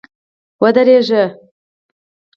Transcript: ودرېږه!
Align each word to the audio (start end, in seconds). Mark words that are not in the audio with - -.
ودرېږه! 0.61 1.23